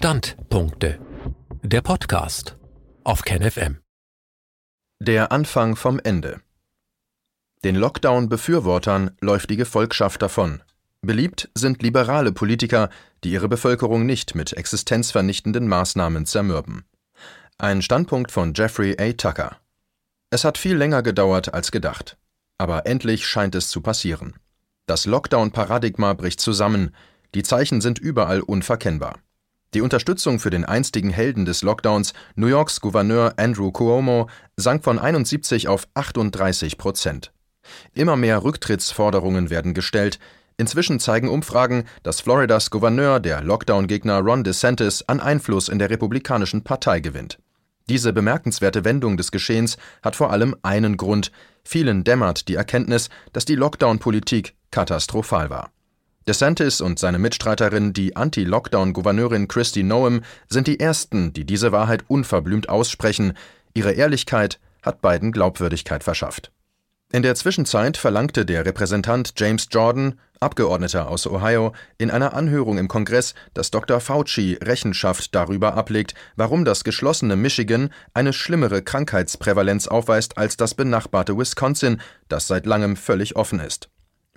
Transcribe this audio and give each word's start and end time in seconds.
Standpunkte. 0.00 1.00
Der 1.64 1.80
Podcast 1.80 2.56
auf 3.02 3.22
KenFM. 3.22 3.78
Der 5.00 5.32
Anfang 5.32 5.74
vom 5.74 5.98
Ende. 5.98 6.40
Den 7.64 7.74
Lockdown-Befürwortern 7.74 9.16
läuft 9.20 9.50
die 9.50 9.56
Gefolgschaft 9.56 10.22
davon. 10.22 10.62
Beliebt 11.02 11.50
sind 11.56 11.82
liberale 11.82 12.30
Politiker, 12.30 12.90
die 13.24 13.32
ihre 13.32 13.48
Bevölkerung 13.48 14.06
nicht 14.06 14.36
mit 14.36 14.52
existenzvernichtenden 14.52 15.66
Maßnahmen 15.66 16.26
zermürben. 16.26 16.84
Ein 17.58 17.82
Standpunkt 17.82 18.30
von 18.30 18.54
Jeffrey 18.54 18.94
A. 19.00 19.12
Tucker. 19.14 19.56
Es 20.30 20.44
hat 20.44 20.58
viel 20.58 20.76
länger 20.76 21.02
gedauert 21.02 21.52
als 21.52 21.72
gedacht. 21.72 22.16
Aber 22.56 22.86
endlich 22.86 23.26
scheint 23.26 23.56
es 23.56 23.68
zu 23.68 23.80
passieren. 23.80 24.34
Das 24.86 25.06
Lockdown-Paradigma 25.06 26.12
bricht 26.12 26.40
zusammen, 26.40 26.94
die 27.34 27.42
Zeichen 27.42 27.80
sind 27.80 27.98
überall 27.98 28.42
unverkennbar. 28.42 29.18
Die 29.74 29.82
Unterstützung 29.82 30.38
für 30.38 30.48
den 30.48 30.64
einstigen 30.64 31.10
Helden 31.10 31.44
des 31.44 31.60
Lockdowns, 31.60 32.14
New 32.36 32.46
Yorks 32.46 32.80
Gouverneur 32.80 33.34
Andrew 33.36 33.70
Cuomo, 33.70 34.28
sank 34.56 34.82
von 34.82 34.98
71 34.98 35.68
auf 35.68 35.86
38 35.92 36.78
Prozent. 36.78 37.32
Immer 37.92 38.16
mehr 38.16 38.42
Rücktrittsforderungen 38.44 39.50
werden 39.50 39.74
gestellt. 39.74 40.18
Inzwischen 40.56 41.00
zeigen 41.00 41.28
Umfragen, 41.28 41.84
dass 42.02 42.22
Floridas 42.22 42.70
Gouverneur, 42.70 43.20
der 43.20 43.42
Lockdown-Gegner 43.42 44.20
Ron 44.20 44.42
DeSantis, 44.42 45.04
an 45.06 45.20
Einfluss 45.20 45.68
in 45.68 45.78
der 45.78 45.90
Republikanischen 45.90 46.64
Partei 46.64 47.00
gewinnt. 47.00 47.38
Diese 47.90 48.14
bemerkenswerte 48.14 48.86
Wendung 48.86 49.18
des 49.18 49.30
Geschehens 49.30 49.76
hat 50.02 50.16
vor 50.16 50.30
allem 50.30 50.56
einen 50.62 50.96
Grund. 50.96 51.30
Vielen 51.62 52.04
dämmert 52.04 52.48
die 52.48 52.54
Erkenntnis, 52.54 53.10
dass 53.34 53.44
die 53.44 53.54
Lockdown-Politik 53.54 54.54
katastrophal 54.70 55.50
war. 55.50 55.70
DeSantis 56.28 56.82
und 56.82 56.98
seine 56.98 57.18
Mitstreiterin, 57.18 57.94
die 57.94 58.14
Anti-Lockdown-Gouverneurin 58.14 59.48
Christy 59.48 59.82
Noem, 59.82 60.20
sind 60.48 60.66
die 60.66 60.78
ersten, 60.78 61.32
die 61.32 61.46
diese 61.46 61.72
Wahrheit 61.72 62.04
unverblümt 62.06 62.68
aussprechen. 62.68 63.32
Ihre 63.72 63.92
Ehrlichkeit 63.92 64.60
hat 64.82 65.00
beiden 65.00 65.32
Glaubwürdigkeit 65.32 66.04
verschafft. 66.04 66.52
In 67.10 67.22
der 67.22 67.34
Zwischenzeit 67.34 67.96
verlangte 67.96 68.44
der 68.44 68.66
Repräsentant 68.66 69.32
James 69.38 69.68
Jordan, 69.70 70.20
Abgeordneter 70.38 71.08
aus 71.08 71.26
Ohio, 71.26 71.72
in 71.96 72.10
einer 72.10 72.34
Anhörung 72.34 72.76
im 72.76 72.88
Kongress, 72.88 73.34
dass 73.54 73.70
Dr. 73.70 73.98
Fauci 73.98 74.58
Rechenschaft 74.62 75.34
darüber 75.34 75.74
ablegt, 75.74 76.14
warum 76.36 76.66
das 76.66 76.84
geschlossene 76.84 77.36
Michigan 77.36 77.88
eine 78.12 78.34
schlimmere 78.34 78.82
Krankheitsprävalenz 78.82 79.88
aufweist 79.88 80.36
als 80.36 80.58
das 80.58 80.74
benachbarte 80.74 81.38
Wisconsin, 81.38 82.02
das 82.28 82.46
seit 82.46 82.66
langem 82.66 82.96
völlig 82.96 83.34
offen 83.34 83.60
ist. 83.60 83.88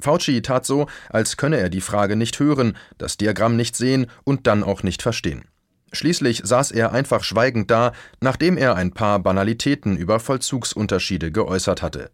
Fauci 0.02 0.42
tat 0.42 0.66
so, 0.66 0.88
als 1.10 1.38
könne 1.38 1.58
er 1.58 1.70
die 1.70 1.82
Frage 1.82 2.16
nicht 2.16 2.40
hören, 2.40 2.78
das 2.98 3.18
Diagramm 3.18 3.56
nicht 3.56 3.76
sehen 3.76 4.08
und 4.24 4.48
dann 4.48 4.64
auch 4.64 4.84
nicht 4.84 5.02
verstehen. 5.02 5.46
Schließlich 5.94 6.42
saß 6.46 6.72
er 6.72 6.94
einfach 6.94 7.24
schweigend 7.24 7.70
da, 7.70 7.92
nachdem 8.22 8.58
er 8.58 8.76
ein 8.76 8.92
paar 8.94 9.20
Banalitäten 9.20 9.98
über 9.98 10.20
Vollzugsunterschiede 10.20 11.32
geäußert 11.32 11.82
hatte. 11.82 12.12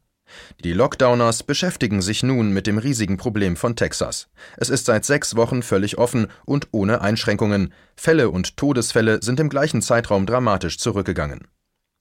Die 0.63 0.73
Lockdowners 0.73 1.43
beschäftigen 1.43 2.01
sich 2.01 2.23
nun 2.23 2.51
mit 2.51 2.67
dem 2.67 2.77
riesigen 2.77 3.17
Problem 3.17 3.55
von 3.55 3.75
Texas. 3.75 4.27
Es 4.57 4.69
ist 4.69 4.85
seit 4.85 5.05
sechs 5.05 5.35
Wochen 5.35 5.63
völlig 5.63 5.97
offen 5.97 6.27
und 6.45 6.67
ohne 6.71 7.01
Einschränkungen. 7.01 7.73
Fälle 7.95 8.29
und 8.29 8.57
Todesfälle 8.57 9.19
sind 9.21 9.39
im 9.39 9.49
gleichen 9.49 9.81
Zeitraum 9.81 10.25
dramatisch 10.25 10.79
zurückgegangen. 10.79 11.47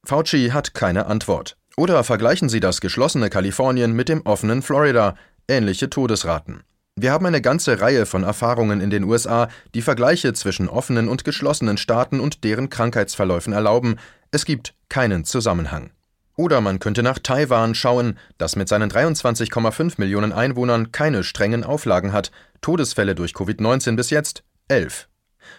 Fauci 0.04 0.50
hat 0.52 0.74
keine 0.74 1.06
Antwort. 1.06 1.56
Oder 1.76 2.04
vergleichen 2.04 2.48
Sie 2.48 2.60
das 2.60 2.80
geschlossene 2.80 3.28
Kalifornien 3.28 3.92
mit 3.92 4.08
dem 4.08 4.22
offenen 4.22 4.62
Florida 4.62 5.14
ähnliche 5.48 5.90
Todesraten. 5.90 6.62
Wir 6.98 7.12
haben 7.12 7.26
eine 7.26 7.42
ganze 7.42 7.80
Reihe 7.80 8.06
von 8.06 8.22
Erfahrungen 8.22 8.80
in 8.80 8.88
den 8.88 9.04
USA, 9.04 9.48
die 9.74 9.82
Vergleiche 9.82 10.32
zwischen 10.32 10.68
offenen 10.68 11.08
und 11.08 11.24
geschlossenen 11.24 11.76
Staaten 11.76 12.20
und 12.20 12.42
deren 12.42 12.70
Krankheitsverläufen 12.70 13.52
erlauben. 13.52 13.96
Es 14.30 14.46
gibt 14.46 14.74
keinen 14.88 15.24
Zusammenhang. 15.24 15.90
Oder 16.36 16.60
man 16.60 16.78
könnte 16.78 17.02
nach 17.02 17.18
Taiwan 17.18 17.74
schauen, 17.74 18.18
das 18.38 18.56
mit 18.56 18.68
seinen 18.68 18.90
23,5 18.90 19.94
Millionen 19.98 20.32
Einwohnern 20.32 20.90
keine 20.90 21.22
strengen 21.22 21.64
Auflagen 21.64 22.12
hat. 22.12 22.30
Todesfälle 22.62 23.14
durch 23.14 23.32
Covid-19 23.32 23.96
bis 23.96 24.10
jetzt 24.10 24.42
11. 24.68 25.08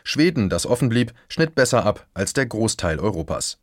Schweden, 0.04 0.50
das 0.50 0.66
offen 0.66 0.90
blieb, 0.90 1.14
schnitt 1.30 1.56
besser 1.56 1.86
ab 1.86 2.08
als 2.14 2.34
der 2.34 2.48
Großteil 2.48 3.00
Europas. 3.00 3.60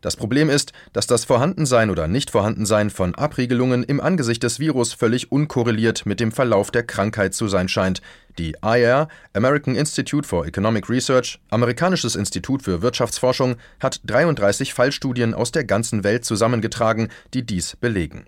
Das 0.00 0.16
Problem 0.16 0.50
ist, 0.50 0.72
dass 0.92 1.06
das 1.06 1.24
Vorhandensein 1.24 1.90
oder 1.90 2.08
Nichtvorhandensein 2.08 2.90
von 2.90 3.14
Abriegelungen 3.14 3.82
im 3.82 4.00
Angesicht 4.00 4.42
des 4.42 4.58
Virus 4.60 4.92
völlig 4.92 5.32
unkorreliert 5.32 6.06
mit 6.06 6.20
dem 6.20 6.32
Verlauf 6.32 6.70
der 6.70 6.82
Krankheit 6.82 7.34
zu 7.34 7.48
sein 7.48 7.68
scheint. 7.68 8.02
Die 8.38 8.54
IR, 8.62 9.08
American 9.32 9.74
Institute 9.74 10.26
for 10.26 10.46
Economic 10.46 10.88
Research, 10.90 11.40
amerikanisches 11.50 12.16
Institut 12.16 12.62
für 12.62 12.82
Wirtschaftsforschung, 12.82 13.56
hat 13.80 14.00
33 14.04 14.74
Fallstudien 14.74 15.34
aus 15.34 15.52
der 15.52 15.64
ganzen 15.64 16.04
Welt 16.04 16.24
zusammengetragen, 16.24 17.08
die 17.32 17.44
dies 17.44 17.76
belegen. 17.76 18.26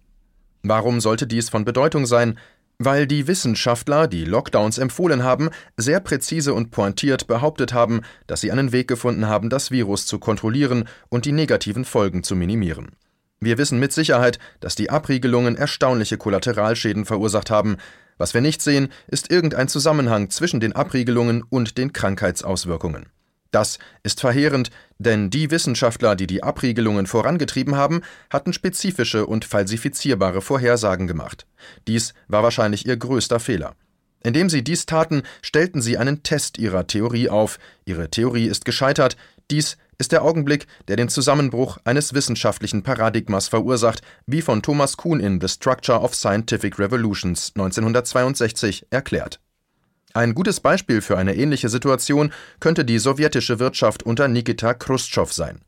Warum 0.62 1.00
sollte 1.00 1.26
dies 1.26 1.50
von 1.50 1.64
Bedeutung 1.64 2.06
sein? 2.06 2.38
Weil 2.78 3.06
die 3.06 3.26
Wissenschaftler, 3.26 4.06
die 4.06 4.24
Lockdowns 4.24 4.78
empfohlen 4.78 5.24
haben, 5.24 5.50
sehr 5.76 6.00
präzise 6.00 6.54
und 6.54 6.70
pointiert 6.70 7.26
behauptet 7.26 7.72
haben, 7.72 8.02
dass 8.26 8.40
sie 8.40 8.52
einen 8.52 8.72
Weg 8.72 8.88
gefunden 8.88 9.26
haben, 9.26 9.50
das 9.50 9.70
Virus 9.70 10.06
zu 10.06 10.18
kontrollieren 10.18 10.88
und 11.08 11.24
die 11.24 11.32
negativen 11.32 11.84
Folgen 11.84 12.22
zu 12.22 12.36
minimieren. 12.36 12.92
Wir 13.40 13.58
wissen 13.58 13.78
mit 13.78 13.92
Sicherheit, 13.92 14.38
dass 14.60 14.74
die 14.74 14.90
Abriegelungen 14.90 15.56
erstaunliche 15.56 16.16
Kollateralschäden 16.16 17.04
verursacht 17.04 17.50
haben. 17.50 17.76
Was 18.16 18.34
wir 18.34 18.40
nicht 18.40 18.62
sehen, 18.62 18.88
ist 19.06 19.30
irgendein 19.30 19.68
Zusammenhang 19.68 20.30
zwischen 20.30 20.58
den 20.58 20.74
Abriegelungen 20.74 21.44
und 21.48 21.78
den 21.78 21.92
Krankheitsauswirkungen. 21.92 23.06
Das 23.50 23.78
ist 24.02 24.20
verheerend, 24.20 24.70
denn 24.98 25.30
die 25.30 25.50
Wissenschaftler, 25.50 26.16
die 26.16 26.26
die 26.26 26.42
Abriegelungen 26.42 27.06
vorangetrieben 27.06 27.76
haben, 27.76 28.02
hatten 28.30 28.52
spezifische 28.52 29.26
und 29.26 29.44
falsifizierbare 29.44 30.42
Vorhersagen 30.42 31.06
gemacht. 31.06 31.46
Dies 31.86 32.12
war 32.26 32.42
wahrscheinlich 32.42 32.86
ihr 32.86 32.96
größter 32.96 33.40
Fehler. 33.40 33.74
Indem 34.22 34.50
sie 34.50 34.62
dies 34.64 34.84
taten, 34.84 35.22
stellten 35.42 35.80
sie 35.80 35.96
einen 35.96 36.22
Test 36.22 36.58
ihrer 36.58 36.86
Theorie 36.86 37.28
auf. 37.28 37.58
Ihre 37.84 38.10
Theorie 38.10 38.46
ist 38.46 38.64
gescheitert. 38.64 39.16
Dies 39.50 39.76
ist 39.96 40.12
der 40.12 40.22
Augenblick, 40.22 40.66
der 40.88 40.96
den 40.96 41.08
Zusammenbruch 41.08 41.78
eines 41.84 42.14
wissenschaftlichen 42.14 42.82
Paradigmas 42.82 43.48
verursacht, 43.48 44.02
wie 44.26 44.42
von 44.42 44.62
Thomas 44.62 44.96
Kuhn 44.96 45.20
in 45.20 45.40
The 45.40 45.48
Structure 45.48 46.00
of 46.00 46.14
Scientific 46.14 46.78
Revolutions 46.78 47.52
1962 47.54 48.86
erklärt. 48.90 49.40
Ein 50.14 50.34
gutes 50.34 50.60
Beispiel 50.60 51.00
für 51.00 51.18
eine 51.18 51.36
ähnliche 51.36 51.68
Situation 51.68 52.32
könnte 52.60 52.84
die 52.84 52.98
sowjetische 52.98 53.58
Wirtschaft 53.58 54.02
unter 54.02 54.28
Nikita 54.28 54.74
Khrushchev 54.74 55.32
sein. 55.32 55.60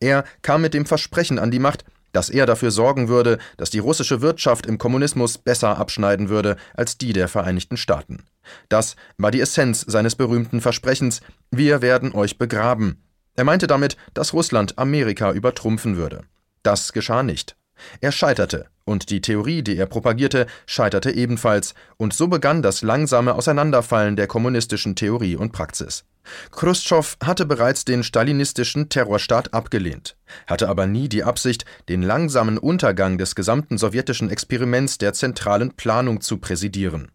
Er 0.00 0.24
kam 0.42 0.62
mit 0.62 0.74
dem 0.74 0.86
Versprechen 0.86 1.38
an 1.38 1.50
die 1.50 1.58
Macht, 1.58 1.84
dass 2.12 2.28
er 2.28 2.46
dafür 2.46 2.70
sorgen 2.70 3.08
würde, 3.08 3.38
dass 3.56 3.70
die 3.70 3.78
russische 3.78 4.20
Wirtschaft 4.20 4.66
im 4.66 4.78
Kommunismus 4.78 5.38
besser 5.38 5.78
abschneiden 5.78 6.28
würde 6.28 6.56
als 6.74 6.98
die 6.98 7.12
der 7.12 7.28
Vereinigten 7.28 7.76
Staaten. 7.76 8.24
Das 8.68 8.96
war 9.16 9.30
die 9.30 9.40
Essenz 9.40 9.80
seines 9.80 10.14
berühmten 10.14 10.60
Versprechens 10.60 11.20
Wir 11.50 11.80
werden 11.80 12.12
euch 12.12 12.38
begraben. 12.38 13.02
Er 13.34 13.44
meinte 13.44 13.66
damit, 13.66 13.96
dass 14.14 14.34
Russland 14.34 14.78
Amerika 14.78 15.32
übertrumpfen 15.32 15.96
würde. 15.96 16.22
Das 16.62 16.92
geschah 16.92 17.22
nicht. 17.22 17.56
Er 18.00 18.12
scheiterte, 18.12 18.66
und 18.84 19.10
die 19.10 19.20
Theorie, 19.20 19.62
die 19.62 19.76
er 19.76 19.86
propagierte, 19.86 20.46
scheiterte 20.66 21.10
ebenfalls, 21.10 21.74
und 21.96 22.12
so 22.12 22.28
begann 22.28 22.62
das 22.62 22.82
langsame 22.82 23.34
Auseinanderfallen 23.34 24.16
der 24.16 24.26
kommunistischen 24.26 24.96
Theorie 24.96 25.36
und 25.36 25.52
Praxis. 25.52 26.04
Khrushchev 26.50 27.16
hatte 27.22 27.46
bereits 27.46 27.84
den 27.84 28.02
stalinistischen 28.02 28.88
Terrorstaat 28.88 29.52
abgelehnt, 29.52 30.16
hatte 30.46 30.68
aber 30.68 30.86
nie 30.86 31.08
die 31.08 31.24
Absicht, 31.24 31.64
den 31.88 32.02
langsamen 32.02 32.58
Untergang 32.58 33.18
des 33.18 33.34
gesamten 33.34 33.78
sowjetischen 33.78 34.30
Experiments 34.30 34.98
der 34.98 35.12
zentralen 35.12 35.74
Planung 35.74 36.20
zu 36.20 36.38
präsidieren. 36.38 37.10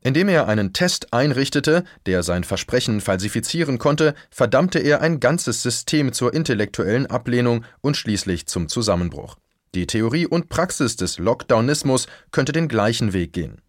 Indem 0.00 0.28
er 0.28 0.46
einen 0.46 0.72
Test 0.72 1.12
einrichtete, 1.12 1.84
der 2.06 2.22
sein 2.22 2.44
Versprechen 2.44 3.00
falsifizieren 3.00 3.78
konnte, 3.78 4.14
verdammte 4.30 4.78
er 4.78 5.00
ein 5.00 5.18
ganzes 5.18 5.62
System 5.62 6.12
zur 6.12 6.34
intellektuellen 6.34 7.06
Ablehnung 7.06 7.64
und 7.80 7.96
schließlich 7.96 8.46
zum 8.46 8.68
Zusammenbruch. 8.68 9.36
Die 9.74 9.86
Theorie 9.86 10.26
und 10.26 10.48
Praxis 10.48 10.96
des 10.96 11.18
Lockdownismus 11.18 12.06
könnte 12.30 12.52
den 12.52 12.68
gleichen 12.68 13.12
Weg 13.12 13.32
gehen. 13.32 13.60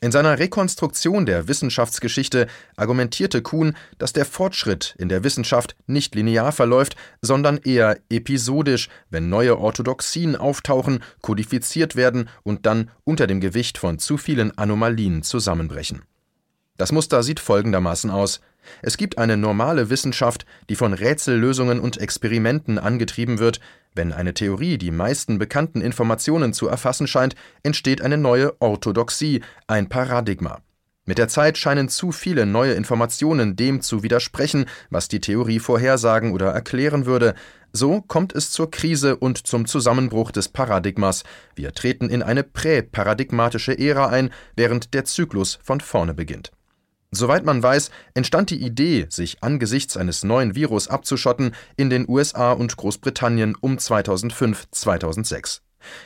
In 0.00 0.12
seiner 0.12 0.38
Rekonstruktion 0.38 1.24
der 1.24 1.48
Wissenschaftsgeschichte 1.48 2.46
argumentierte 2.76 3.42
Kuhn, 3.42 3.74
dass 3.96 4.12
der 4.12 4.26
Fortschritt 4.26 4.94
in 4.98 5.08
der 5.08 5.24
Wissenschaft 5.24 5.76
nicht 5.86 6.14
linear 6.14 6.52
verläuft, 6.52 6.96
sondern 7.22 7.58
eher 7.58 7.98
episodisch, 8.10 8.90
wenn 9.08 9.28
neue 9.28 9.58
Orthodoxien 9.58 10.36
auftauchen, 10.36 11.02
kodifiziert 11.22 11.96
werden 11.96 12.28
und 12.42 12.66
dann 12.66 12.90
unter 13.04 13.26
dem 13.26 13.40
Gewicht 13.40 13.78
von 13.78 13.98
zu 13.98 14.18
vielen 14.18 14.56
Anomalien 14.58 15.22
zusammenbrechen. 15.22 16.02
Das 16.76 16.92
Muster 16.92 17.22
sieht 17.22 17.40
folgendermaßen 17.40 18.10
aus 18.10 18.40
es 18.82 18.96
gibt 18.96 19.18
eine 19.18 19.36
normale 19.36 19.90
Wissenschaft, 19.90 20.46
die 20.68 20.76
von 20.76 20.92
Rätsellösungen 20.92 21.80
und 21.80 21.98
Experimenten 21.98 22.78
angetrieben 22.78 23.38
wird. 23.38 23.60
Wenn 23.94 24.12
eine 24.12 24.34
Theorie 24.34 24.76
die 24.76 24.90
meisten 24.90 25.38
bekannten 25.38 25.80
Informationen 25.80 26.52
zu 26.52 26.66
erfassen 26.66 27.06
scheint, 27.06 27.36
entsteht 27.62 28.02
eine 28.02 28.18
neue 28.18 28.60
Orthodoxie, 28.60 29.40
ein 29.68 29.88
Paradigma. 29.88 30.60
Mit 31.06 31.18
der 31.18 31.28
Zeit 31.28 31.58
scheinen 31.58 31.88
zu 31.88 32.10
viele 32.10 32.44
neue 32.44 32.72
Informationen 32.72 33.54
dem 33.54 33.82
zu 33.82 34.02
widersprechen, 34.02 34.64
was 34.90 35.06
die 35.06 35.20
Theorie 35.20 35.60
vorhersagen 35.60 36.32
oder 36.32 36.50
erklären 36.50 37.06
würde. 37.06 37.34
So 37.72 38.00
kommt 38.00 38.34
es 38.34 38.50
zur 38.50 38.70
Krise 38.70 39.16
und 39.16 39.46
zum 39.46 39.66
Zusammenbruch 39.66 40.32
des 40.32 40.48
Paradigmas. 40.48 41.22
Wir 41.54 41.72
treten 41.72 42.08
in 42.08 42.22
eine 42.22 42.42
präparadigmatische 42.42 43.78
Ära 43.78 44.08
ein, 44.08 44.30
während 44.56 44.94
der 44.94 45.04
Zyklus 45.04 45.58
von 45.62 45.80
vorne 45.80 46.14
beginnt. 46.14 46.52
Soweit 47.16 47.44
man 47.44 47.62
weiß, 47.62 47.90
entstand 48.14 48.50
die 48.50 48.60
Idee, 48.60 49.06
sich 49.08 49.36
angesichts 49.40 49.96
eines 49.96 50.24
neuen 50.24 50.56
Virus 50.56 50.88
abzuschotten, 50.88 51.54
in 51.76 51.88
den 51.88 52.08
USA 52.08 52.50
und 52.52 52.76
Großbritannien 52.76 53.54
um 53.60 53.76
2005-2006. 53.76 55.60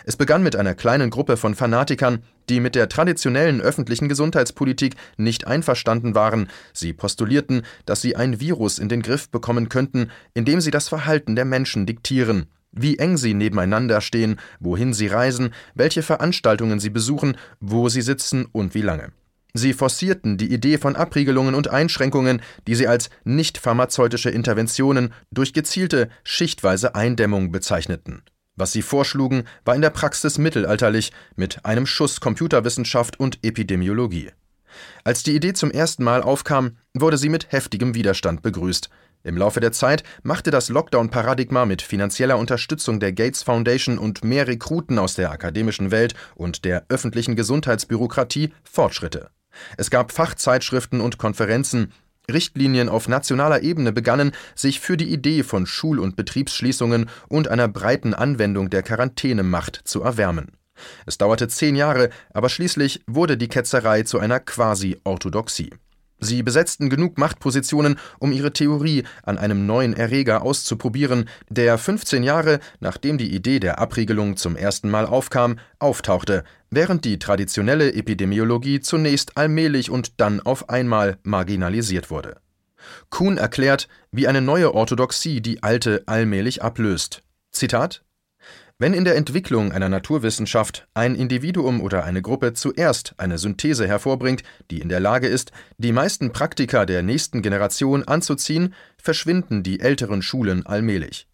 Es 0.05 0.17
begann 0.17 0.43
mit 0.43 0.55
einer 0.55 0.75
kleinen 0.75 1.09
Gruppe 1.09 1.39
von 1.39 1.55
Fanatikern, 1.55 2.25
die 2.51 2.61
mit 2.61 2.75
der 2.75 2.91
traditionellen 2.91 3.63
öffentlichen 3.63 4.11
Gesundheitspolitik 4.11 4.97
nicht 5.17 5.47
einverstanden 5.47 6.15
waren. 6.15 6.49
Sie 6.75 6.93
postulierten, 6.93 7.63
dass 7.87 8.03
sie 8.03 8.15
ein 8.15 8.39
Virus 8.39 8.79
in 8.79 8.91
den 8.91 9.01
Griff 9.01 9.31
bekommen 9.31 9.71
könnten, 9.71 10.11
indem 10.35 10.61
sie 10.61 10.71
das 10.71 10.89
Verhalten 10.89 11.37
der 11.37 11.47
Menschen 11.47 11.87
diktieren. 11.87 12.49
Wie 12.71 12.99
eng 12.99 13.17
sie 13.17 13.33
nebeneinander 13.33 14.03
stehen, 14.03 14.39
wohin 14.61 14.93
sie 14.93 15.07
reisen, 15.07 15.55
welche 15.75 16.03
Veranstaltungen 16.03 16.81
sie 16.81 16.91
besuchen, 16.91 17.39
wo 17.61 17.89
sie 17.89 18.03
sitzen 18.03 18.45
und 18.53 18.75
wie 18.75 18.83
lange. 18.83 19.13
Sie 19.55 19.73
forcierten 19.73 20.37
die 20.37 20.53
Idee 20.53 20.79
von 20.79 20.95
Abriegelungen 20.95 21.55
und 21.55 21.69
Einschränkungen, 21.69 22.43
die 22.67 22.75
sie 22.75 22.87
als 22.87 23.11
nicht 23.25 23.59
pharmazeutische 23.59 24.31
Interventionen 24.31 25.12
durch 25.31 25.53
gezielte, 25.53 26.11
schichtweise 26.23 26.95
Eindämmung 26.95 27.50
bezeichneten. 27.50 28.23
Was 28.56 28.73
sie 28.73 28.83
vorschlugen, 28.83 29.45
war 29.65 29.75
in 29.75 29.83
der 29.83 29.91
Praxis 29.91 30.37
mittelalterlich, 30.37 31.12
mit 31.37 31.65
einem 31.65 31.87
Schuss 31.87 32.21
Computerwissenschaft 32.21 33.19
und 33.19 33.39
Epidemiologie. 33.43 34.31
Als 35.05 35.23
die 35.23 35.35
Idee 35.35 35.55
zum 35.55 35.71
ersten 35.71 36.05
Mal 36.05 36.23
aufkam, 36.23 36.77
wurde 36.93 37.19
sie 37.19 37.29
mit 37.29 37.53
heftigem 37.53 37.95
Widerstand 37.95 38.43
begrüßt. 38.43 38.91
Im 39.25 39.37
Laufe 39.37 39.61
der 39.61 39.73
Zeit 39.73 40.05
machte 40.23 40.50
das 40.50 40.69
Lockdown-Paradigma 40.69 41.67
mit 41.67 41.83
finanzieller 41.83 42.39
Unterstützung 42.39 43.00
der 43.00 43.12
Gates 43.12 43.43
Foundation 43.43 43.99
und 43.99 44.25
mehr 44.25 44.47
Rekruten 44.47 44.99
aus 44.99 45.15
der 45.15 45.31
akademischen 45.31 45.91
Welt 45.91 46.15
und 46.35 46.65
der 46.65 46.85
öffentlichen 46.89 47.35
Gesundheitsbürokratie 47.35 48.53
Fortschritte. 48.62 49.31
Es 49.77 49.91
gab 49.91 50.13
Fachzeitschriften 50.13 51.01
und 51.01 51.19
Konferenzen, 51.19 51.93
Richtlinien 52.31 52.89
auf 52.89 53.09
nationaler 53.09 53.63
Ebene 53.63 53.93
begannen, 53.93 54.33
sich 54.55 54.81
für 54.81 54.97
die 54.97 55.11
Idee 55.13 55.43
von 55.43 55.67
Schul- 55.67 55.99
und 55.99 56.17
Betriebsschließungen 56.17 57.09
und 57.29 57.49
einer 57.49 57.69
breiten 57.69 58.15
Anwendung 58.15 58.71
der 58.71 58.83
Quarantänemacht 58.83 59.81
zu 59.85 60.03
erwärmen. 60.03 60.53
Es 61.07 61.19
dauerte 61.19 61.49
zehn 61.49 61.75
Jahre, 61.75 62.11
aber 62.33 62.49
schließlich 62.49 63.03
wurde 63.07 63.37
die 63.37 63.49
Ketzerei 63.49 64.03
zu 64.03 64.19
einer 64.19 64.41
Quasi-Orthodoxie. 64.41 65.71
Sie 66.20 66.43
besetzten 66.43 66.91
genug 66.91 67.17
Machtpositionen, 67.17 67.99
um 68.19 68.32
ihre 68.32 68.53
Theorie 68.53 69.05
an 69.23 69.38
einem 69.38 69.67
neuen 69.67 69.93
Erreger 69.94 70.43
auszuprobieren, 70.43 71.29
der 71.49 71.79
15 71.79 72.23
Jahre 72.23 72.59
nachdem 72.81 73.19
die 73.19 73.35
Idee 73.35 73.61
der 73.61 73.79
Abriegelung 73.79 74.37
zum 74.37 74.56
ersten 74.56 74.91
Mal 74.91 75.06
aufkam, 75.06 75.59
auftauchte, 75.79 76.44
während 76.70 77.05
die 77.05 77.19
traditionelle 77.19 77.94
Epidemiologie 77.94 78.81
zunächst 78.81 79.37
allmählich 79.37 79.91
und 79.91 80.20
dann 80.20 80.41
auf 80.41 80.69
einmal 80.69 81.19
marginalisiert 81.23 82.11
wurde. 82.11 82.37
Kuhn 83.11 83.37
erklärt, 83.37 83.88
wie 84.11 84.29
eine 84.29 84.41
neue 84.41 84.75
Orthodoxie 84.75 85.41
die 85.41 85.62
alte 85.62 86.03
allmählich 86.06 86.62
ablöst. 86.62 87.23
Zitat 87.50 88.03
wenn 88.81 88.95
in 88.95 89.05
der 89.05 89.17
Entwicklung 89.17 89.73
einer 89.73 89.89
Naturwissenschaft 89.89 90.87
ein 90.95 91.17
Individuum 91.17 91.81
oder 91.81 92.05
eine 92.05 92.23
Gruppe 92.23 92.53
zuerst 92.55 93.15
eine 93.17 93.37
Synthese 93.37 93.89
hervorbringt, 93.89 94.45
die 94.71 94.81
in 94.81 94.89
der 94.89 95.01
Lage 95.01 95.27
ist, 95.27 95.51
die 95.79 95.93
meisten 95.93 96.33
Praktika 96.33 96.87
der 96.87 97.03
nächsten 97.03 97.43
Generation 97.43 98.05
anzuziehen, 98.05 98.75
verschwinden 98.97 99.65
die 99.65 99.81
älteren 99.81 100.23
Schulen 100.23 100.65
allmählich. 100.65 101.27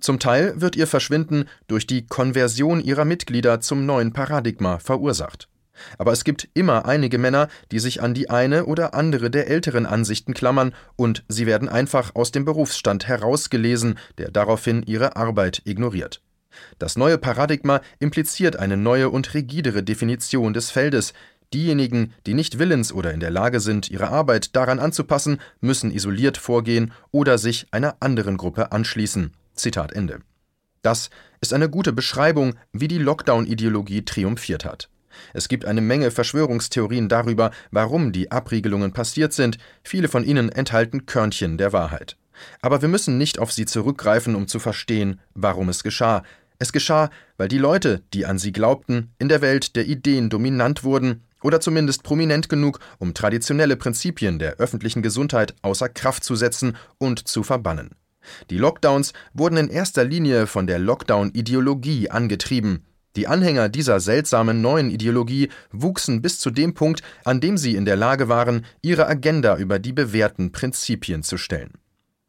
Zum 0.00 0.18
Teil 0.18 0.58
wird 0.58 0.74
ihr 0.74 0.86
Verschwinden 0.86 1.50
durch 1.66 1.86
die 1.86 2.06
Konversion 2.06 2.80
ihrer 2.80 3.04
Mitglieder 3.04 3.60
zum 3.60 3.84
neuen 3.84 4.14
Paradigma 4.14 4.78
verursacht. 4.78 5.50
Aber 5.98 6.12
es 6.12 6.24
gibt 6.24 6.48
immer 6.54 6.86
einige 6.86 7.18
Männer, 7.18 7.48
die 7.70 7.78
sich 7.78 8.02
an 8.02 8.14
die 8.14 8.30
eine 8.30 8.64
oder 8.64 8.94
andere 8.94 9.30
der 9.30 9.48
älteren 9.48 9.84
Ansichten 9.84 10.32
klammern, 10.32 10.74
und 10.96 11.24
sie 11.28 11.44
werden 11.44 11.68
einfach 11.68 12.14
aus 12.14 12.32
dem 12.32 12.46
Berufsstand 12.46 13.06
herausgelesen, 13.06 13.98
der 14.16 14.30
daraufhin 14.30 14.82
ihre 14.84 15.16
Arbeit 15.16 15.60
ignoriert. 15.66 16.22
Das 16.78 16.96
neue 16.96 17.18
Paradigma 17.18 17.80
impliziert 17.98 18.56
eine 18.56 18.76
neue 18.76 19.10
und 19.10 19.34
rigidere 19.34 19.82
Definition 19.82 20.52
des 20.52 20.70
Feldes. 20.70 21.12
Diejenigen, 21.54 22.12
die 22.26 22.34
nicht 22.34 22.58
willens 22.58 22.92
oder 22.92 23.12
in 23.12 23.20
der 23.20 23.30
Lage 23.30 23.60
sind, 23.60 23.90
ihre 23.90 24.08
Arbeit 24.08 24.56
daran 24.56 24.78
anzupassen, 24.78 25.38
müssen 25.60 25.92
isoliert 25.92 26.38
vorgehen 26.38 26.92
oder 27.12 27.38
sich 27.38 27.66
einer 27.70 27.96
anderen 28.00 28.36
Gruppe 28.36 28.72
anschließen. 28.72 29.32
Zitat 29.54 29.92
Ende. 29.92 30.20
Das 30.82 31.10
ist 31.40 31.52
eine 31.52 31.68
gute 31.68 31.92
Beschreibung, 31.92 32.54
wie 32.72 32.88
die 32.88 32.98
Lockdown-Ideologie 32.98 34.04
triumphiert 34.04 34.64
hat. 34.64 34.88
Es 35.32 35.48
gibt 35.48 35.64
eine 35.64 35.80
Menge 35.80 36.10
Verschwörungstheorien 36.10 37.08
darüber, 37.08 37.50
warum 37.70 38.12
die 38.12 38.30
Abriegelungen 38.30 38.92
passiert 38.92 39.32
sind, 39.32 39.58
viele 39.82 40.08
von 40.08 40.24
ihnen 40.24 40.50
enthalten 40.50 41.06
Körnchen 41.06 41.58
der 41.58 41.72
Wahrheit. 41.72 42.16
Aber 42.60 42.82
wir 42.82 42.88
müssen 42.88 43.18
nicht 43.18 43.38
auf 43.38 43.52
sie 43.52 43.64
zurückgreifen, 43.64 44.34
um 44.34 44.46
zu 44.46 44.58
verstehen, 44.58 45.20
warum 45.34 45.68
es 45.68 45.82
geschah. 45.82 46.22
Es 46.58 46.72
geschah, 46.72 47.10
weil 47.36 47.48
die 47.48 47.58
Leute, 47.58 48.02
die 48.14 48.26
an 48.26 48.38
sie 48.38 48.52
glaubten, 48.52 49.10
in 49.18 49.28
der 49.28 49.42
Welt 49.42 49.76
der 49.76 49.86
Ideen 49.86 50.30
dominant 50.30 50.84
wurden 50.84 51.22
oder 51.42 51.60
zumindest 51.60 52.02
prominent 52.02 52.48
genug, 52.48 52.80
um 52.98 53.14
traditionelle 53.14 53.76
Prinzipien 53.76 54.38
der 54.38 54.56
öffentlichen 54.56 55.02
Gesundheit 55.02 55.54
außer 55.62 55.88
Kraft 55.88 56.24
zu 56.24 56.34
setzen 56.34 56.76
und 56.98 57.28
zu 57.28 57.42
verbannen. 57.42 57.90
Die 58.50 58.58
Lockdowns 58.58 59.12
wurden 59.34 59.56
in 59.56 59.68
erster 59.68 60.04
Linie 60.04 60.46
von 60.46 60.66
der 60.66 60.78
Lockdown-Ideologie 60.78 62.10
angetrieben. 62.10 62.84
Die 63.14 63.28
Anhänger 63.28 63.68
dieser 63.68 64.00
seltsamen 64.00 64.60
neuen 64.60 64.90
Ideologie 64.90 65.48
wuchsen 65.72 66.20
bis 66.20 66.38
zu 66.38 66.50
dem 66.50 66.74
Punkt, 66.74 67.02
an 67.24 67.40
dem 67.40 67.56
sie 67.56 67.76
in 67.76 67.84
der 67.84 67.96
Lage 67.96 68.28
waren, 68.28 68.66
ihre 68.82 69.06
Agenda 69.06 69.56
über 69.56 69.78
die 69.78 69.92
bewährten 69.92 70.52
Prinzipien 70.52 71.22
zu 71.22 71.38
stellen. 71.38 71.72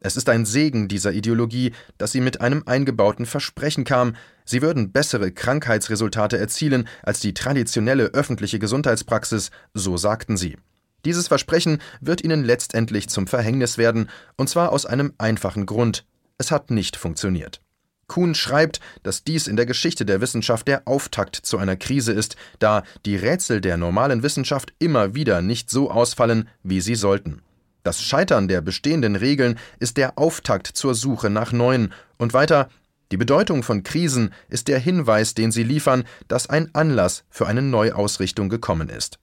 Es 0.00 0.16
ist 0.16 0.28
ein 0.28 0.44
Segen 0.44 0.86
dieser 0.86 1.12
Ideologie, 1.12 1.72
dass 1.98 2.12
sie 2.12 2.20
mit 2.20 2.40
einem 2.40 2.62
eingebauten 2.66 3.26
Versprechen 3.26 3.84
kam, 3.84 4.14
sie 4.44 4.62
würden 4.62 4.92
bessere 4.92 5.32
Krankheitsresultate 5.32 6.38
erzielen 6.38 6.88
als 7.02 7.18
die 7.18 7.34
traditionelle 7.34 8.04
öffentliche 8.04 8.60
Gesundheitspraxis, 8.60 9.50
so 9.74 9.96
sagten 9.96 10.36
sie. 10.36 10.56
Dieses 11.04 11.26
Versprechen 11.26 11.80
wird 12.00 12.22
ihnen 12.22 12.44
letztendlich 12.44 13.08
zum 13.08 13.26
Verhängnis 13.26 13.76
werden, 13.76 14.08
und 14.36 14.48
zwar 14.48 14.70
aus 14.72 14.86
einem 14.86 15.14
einfachen 15.18 15.66
Grund. 15.66 16.04
Es 16.38 16.52
hat 16.52 16.70
nicht 16.70 16.96
funktioniert. 16.96 17.60
Kuhn 18.06 18.34
schreibt, 18.34 18.80
dass 19.02 19.24
dies 19.24 19.48
in 19.48 19.56
der 19.56 19.66
Geschichte 19.66 20.06
der 20.06 20.20
Wissenschaft 20.20 20.66
der 20.66 20.86
Auftakt 20.86 21.36
zu 21.36 21.58
einer 21.58 21.76
Krise 21.76 22.12
ist, 22.12 22.36
da 22.58 22.84
die 23.04 23.16
Rätsel 23.16 23.60
der 23.60 23.76
normalen 23.76 24.22
Wissenschaft 24.22 24.72
immer 24.78 25.14
wieder 25.14 25.42
nicht 25.42 25.70
so 25.70 25.90
ausfallen, 25.90 26.48
wie 26.62 26.80
sie 26.80 26.94
sollten. 26.94 27.42
Das 27.82 28.02
Scheitern 28.02 28.48
der 28.48 28.60
bestehenden 28.60 29.16
Regeln 29.16 29.58
ist 29.78 29.96
der 29.96 30.18
Auftakt 30.18 30.66
zur 30.66 30.94
Suche 30.94 31.30
nach 31.30 31.52
neuen. 31.52 31.92
Und 32.16 32.34
weiter, 32.34 32.68
die 33.10 33.16
Bedeutung 33.16 33.62
von 33.62 33.82
Krisen 33.82 34.34
ist 34.48 34.68
der 34.68 34.78
Hinweis, 34.78 35.34
den 35.34 35.52
sie 35.52 35.62
liefern, 35.62 36.04
dass 36.28 36.50
ein 36.50 36.74
Anlass 36.74 37.24
für 37.30 37.46
eine 37.46 37.62
Neuausrichtung 37.62 38.48
gekommen 38.48 38.88
ist. 38.88 39.18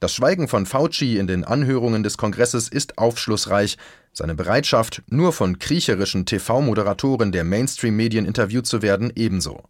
Das 0.00 0.12
Schweigen 0.12 0.48
von 0.48 0.66
Fauci 0.66 1.16
in 1.16 1.28
den 1.28 1.44
Anhörungen 1.44 2.02
des 2.02 2.16
Kongresses 2.16 2.68
ist 2.68 2.98
aufschlussreich, 2.98 3.78
seine 4.12 4.34
Bereitschaft, 4.34 5.02
nur 5.06 5.32
von 5.32 5.60
kriecherischen 5.60 6.26
TV-Moderatoren 6.26 7.30
der 7.30 7.44
Mainstream-Medien 7.44 8.26
interviewt 8.26 8.66
zu 8.66 8.82
werden, 8.82 9.12
ebenso. 9.14 9.62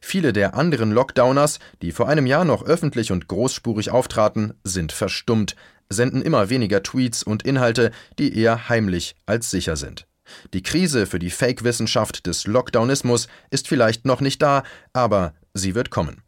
Viele 0.00 0.32
der 0.32 0.54
anderen 0.54 0.92
Lockdowners, 0.92 1.58
die 1.82 1.90
vor 1.90 2.08
einem 2.08 2.26
Jahr 2.26 2.44
noch 2.44 2.62
öffentlich 2.64 3.10
und 3.10 3.26
großspurig 3.26 3.90
auftraten, 3.90 4.54
sind 4.62 4.92
verstummt, 4.92 5.56
senden 5.90 6.22
immer 6.22 6.48
weniger 6.48 6.82
Tweets 6.82 7.22
und 7.22 7.42
Inhalte, 7.42 7.90
die 8.18 8.36
eher 8.36 8.68
heimlich 8.68 9.16
als 9.26 9.50
sicher 9.50 9.76
sind. 9.76 10.06
Die 10.54 10.62
Krise 10.62 11.06
für 11.06 11.18
die 11.18 11.30
Fake-Wissenschaft 11.30 12.26
des 12.26 12.46
Lockdownismus 12.46 13.28
ist 13.50 13.68
vielleicht 13.68 14.06
noch 14.06 14.20
nicht 14.20 14.40
da, 14.40 14.62
aber 14.92 15.34
sie 15.54 15.74
wird 15.74 15.90
kommen. 15.90 16.22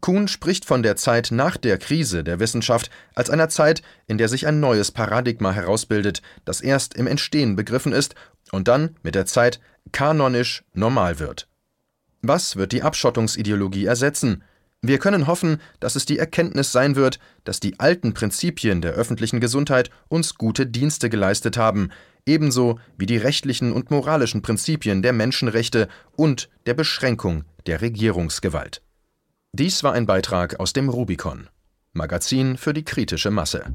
Kuhn 0.00 0.28
spricht 0.28 0.66
von 0.66 0.82
der 0.82 0.96
Zeit 0.96 1.30
nach 1.30 1.56
der 1.56 1.78
Krise 1.78 2.22
der 2.22 2.38
Wissenschaft 2.38 2.90
als 3.14 3.30
einer 3.30 3.48
Zeit, 3.48 3.82
in 4.06 4.18
der 4.18 4.28
sich 4.28 4.46
ein 4.46 4.60
neues 4.60 4.92
Paradigma 4.92 5.52
herausbildet, 5.52 6.20
das 6.44 6.60
erst 6.60 6.94
im 6.94 7.06
Entstehen 7.06 7.56
begriffen 7.56 7.92
ist 7.92 8.14
und 8.52 8.68
dann 8.68 8.96
mit 9.02 9.14
der 9.14 9.26
Zeit 9.26 9.58
kanonisch 9.92 10.64
normal 10.74 11.18
wird. 11.18 11.48
Was 12.20 12.56
wird 12.56 12.72
die 12.72 12.82
Abschottungsideologie 12.82 13.86
ersetzen? 13.86 14.44
Wir 14.86 14.98
können 14.98 15.26
hoffen, 15.26 15.60
dass 15.80 15.96
es 15.96 16.04
die 16.04 16.18
Erkenntnis 16.18 16.70
sein 16.70 16.94
wird, 16.94 17.18
dass 17.42 17.58
die 17.58 17.80
alten 17.80 18.14
Prinzipien 18.14 18.80
der 18.80 18.92
öffentlichen 18.92 19.40
Gesundheit 19.40 19.90
uns 20.08 20.36
gute 20.36 20.64
Dienste 20.64 21.10
geleistet 21.10 21.56
haben, 21.56 21.90
ebenso 22.24 22.78
wie 22.96 23.06
die 23.06 23.16
rechtlichen 23.16 23.72
und 23.72 23.90
moralischen 23.90 24.42
Prinzipien 24.42 25.02
der 25.02 25.12
Menschenrechte 25.12 25.88
und 26.14 26.48
der 26.66 26.74
Beschränkung 26.74 27.44
der 27.66 27.80
Regierungsgewalt. 27.80 28.80
Dies 29.52 29.82
war 29.82 29.92
ein 29.92 30.06
Beitrag 30.06 30.60
aus 30.60 30.72
dem 30.72 30.88
Rubicon. 30.88 31.48
Magazin 31.92 32.56
für 32.56 32.72
die 32.72 32.84
kritische 32.84 33.32
Masse. 33.32 33.74